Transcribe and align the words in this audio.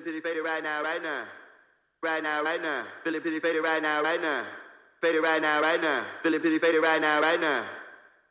feeling 0.00 0.20
pretty 0.20 0.20
faded 0.20 0.44
right 0.44 0.62
now, 0.62 0.82
right 0.82 1.02
now. 1.02 1.24
Right 2.02 2.22
now, 2.22 2.42
right 2.42 2.62
now. 2.62 2.84
Feeling 3.04 3.20
pretty 3.20 3.40
faded 3.40 3.62
right 3.62 3.82
now, 3.82 4.02
right 4.02 4.20
now. 4.20 4.44
Faded 5.00 5.22
right 5.22 5.42
now, 5.42 5.60
right 5.60 5.80
now. 5.80 6.04
Feeling 6.22 6.40
pretty 6.40 6.58
faded 6.58 6.82
right 6.82 7.00
now, 7.00 7.20
right 7.20 7.40
now. 7.40 7.64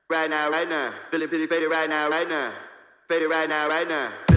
Right 0.09 0.29
now, 0.29 0.49
right 0.49 0.67
now. 0.67 0.91
Feeling 1.11 1.27
pretty 1.27 1.47
faded 1.47 1.69
right 1.69 1.89
now, 1.89 2.09
right 2.09 2.27
now. 2.27 2.51
Faded 3.07 3.29
right 3.29 3.49
now, 3.49 3.67
right 3.67 3.87
now. 3.87 4.28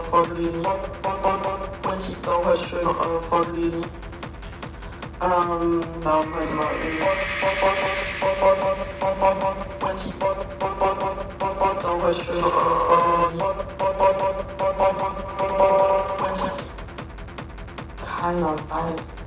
einmal 0.00 0.24
vorgelesen. 0.24 0.64
Und 0.64 2.08
ich 2.08 2.22
glaube, 2.22 2.46
halt 2.46 2.60
schön 2.60 2.84
noch 2.84 3.00
einmal 3.00 3.22
vorgelesen. 3.22 3.82
Ähm, 5.22 5.80
dann 6.02 6.34
halt 6.34 6.54
mal 6.54 6.72
eben. 6.86 7.02
Und 7.02 7.18
ich 10.04 10.18
glaube, 11.80 12.02
halt 12.02 12.16
schön 12.16 12.40
noch 12.40 12.56
einmal 12.56 12.78
vorgelesen. 12.78 13.40
Keiner 18.20 18.54
weiß. 18.68 19.19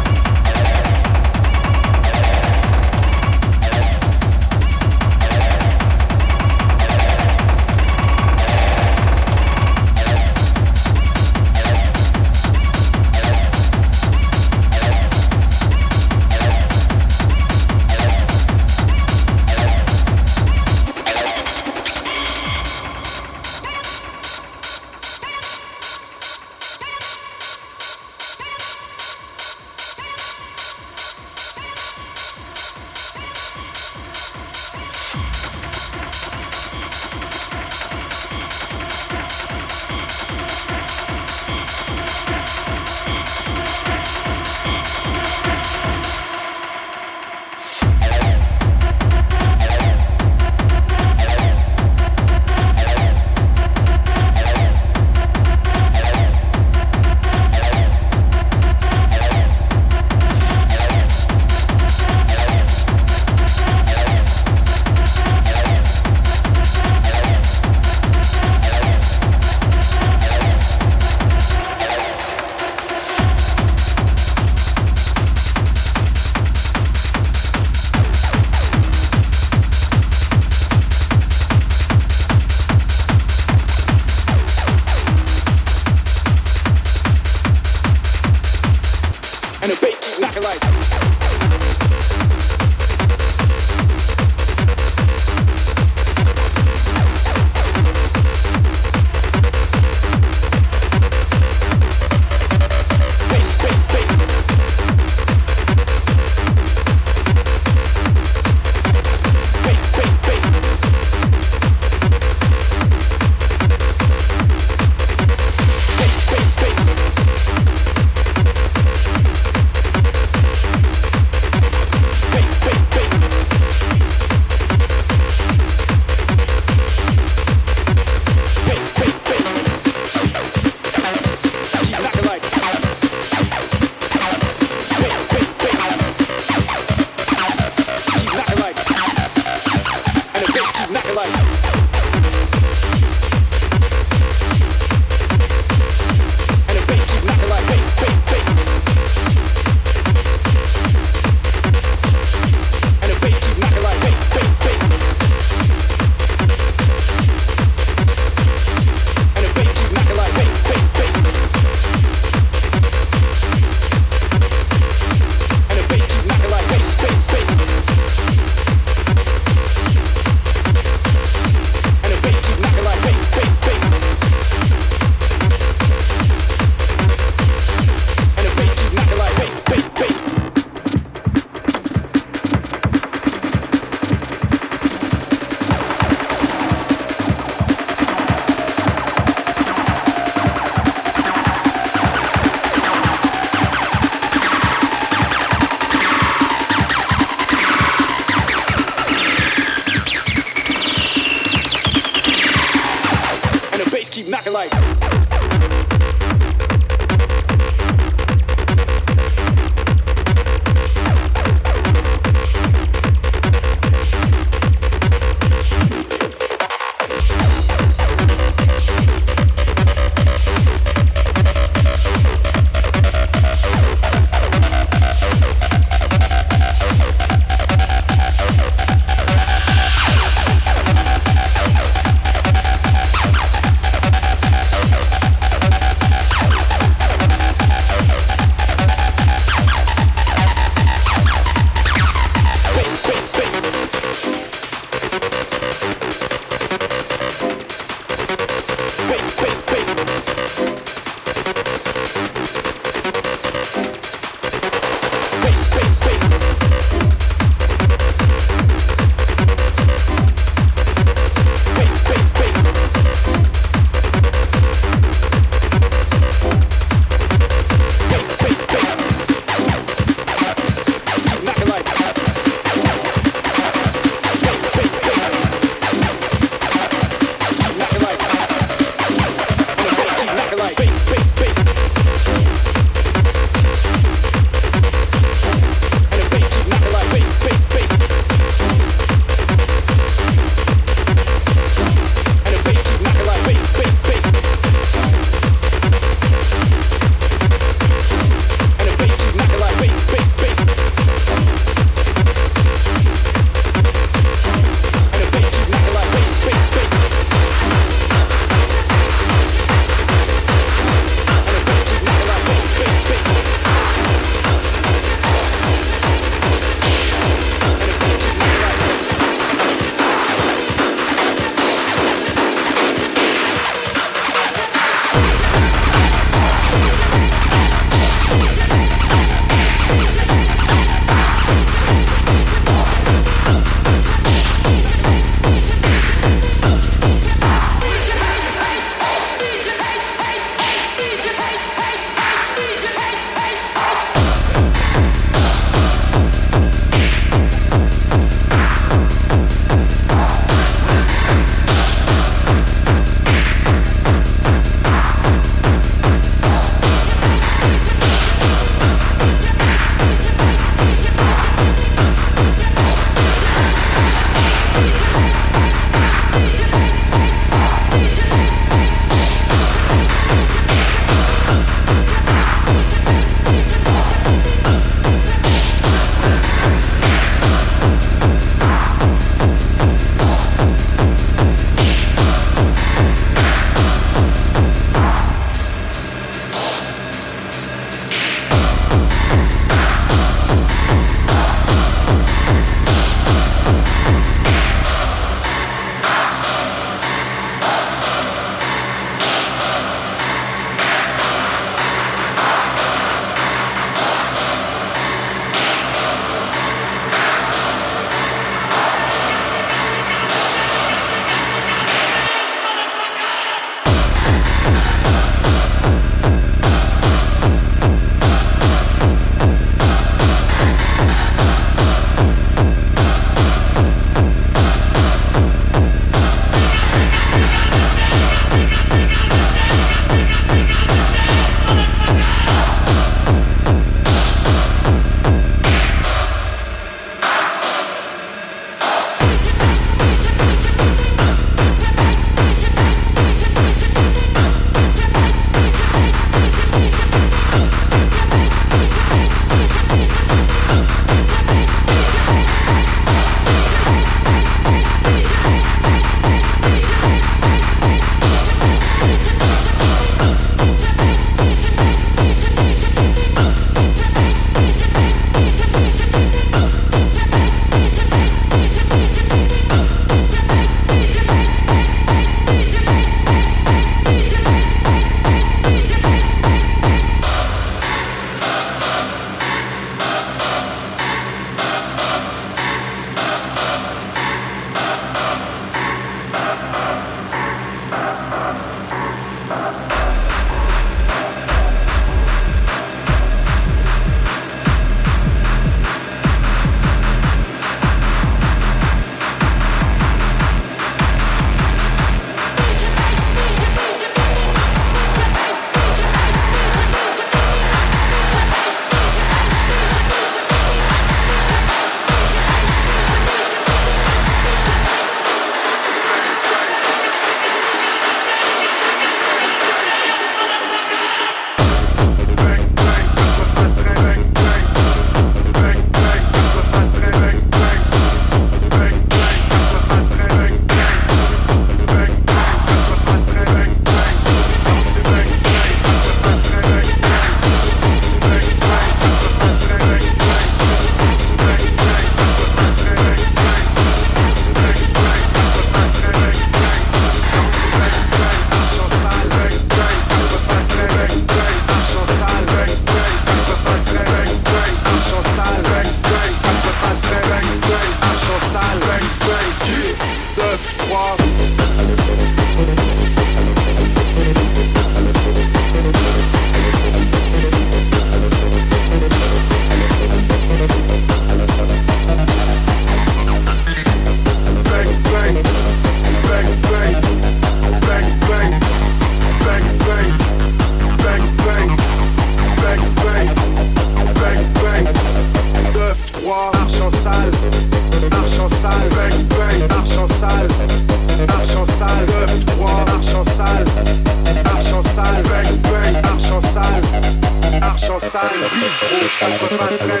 Bistro, 599.31 600.00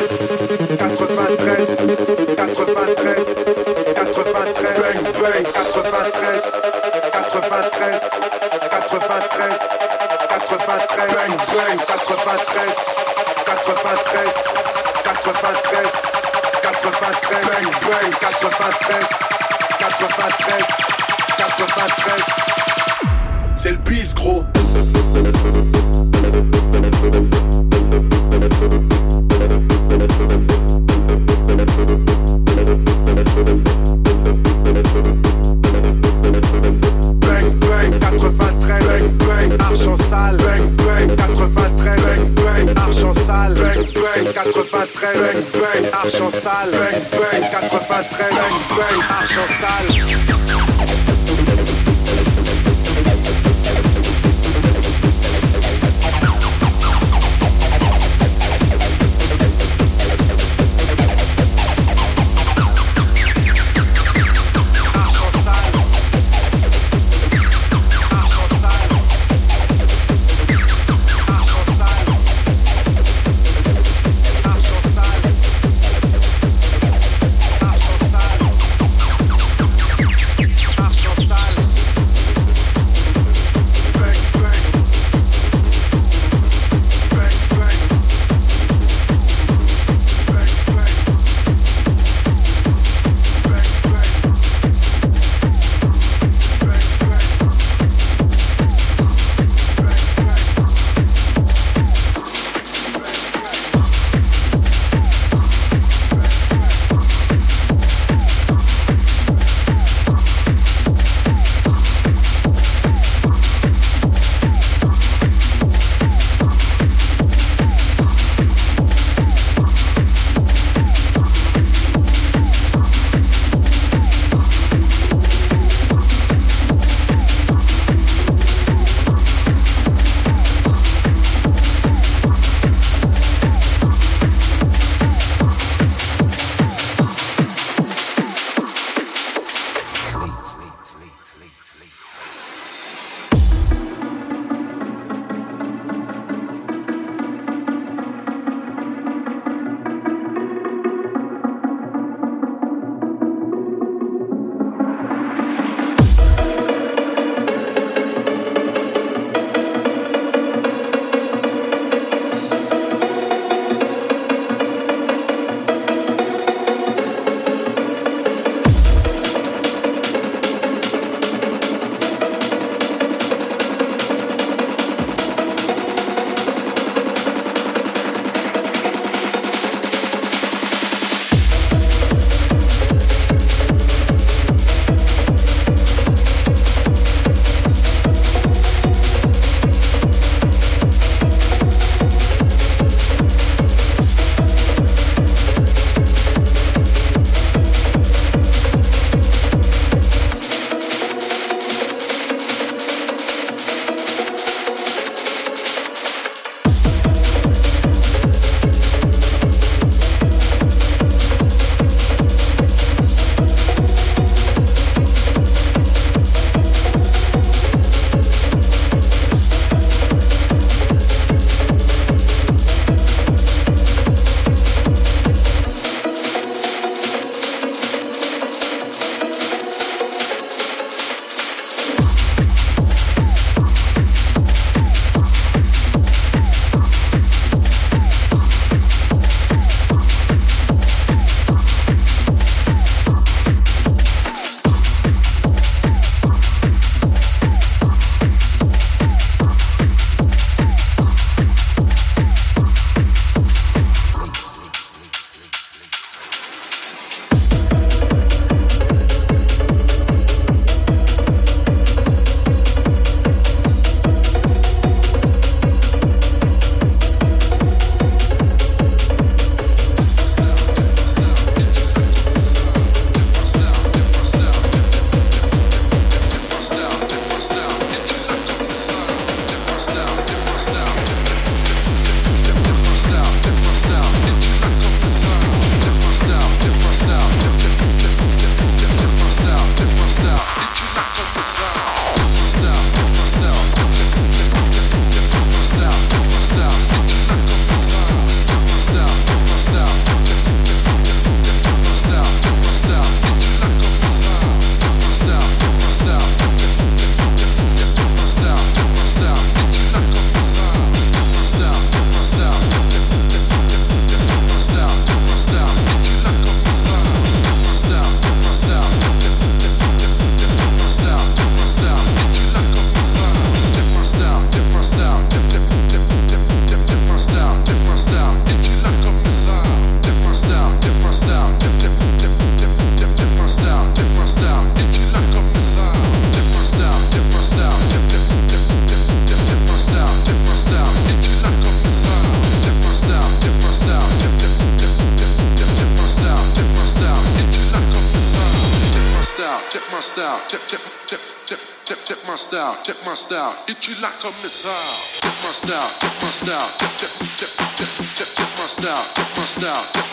Miss 354.39 354.65
out, 354.65 355.21
Check 355.21 355.35
my 355.43 355.51
style, 355.51 355.91
check 355.99 356.13
my 356.23 356.29
style, 356.29 356.69
check, 356.79 356.91
check, 356.97 357.11
check, 357.35 357.49
check, 357.75 358.15
check, 358.15 358.27
check 358.33 358.49
my 358.57 358.65
style, 358.65 359.03
check 359.13 359.27
my 359.35 359.43
style, 359.43 359.85
check. 359.93 360.10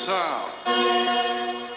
sound. 0.00 1.69